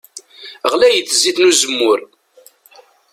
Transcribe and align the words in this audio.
Ɣlayet 0.71 1.11
zzit 1.15 1.37
n 1.39 1.47
uzemmur. 1.49 1.99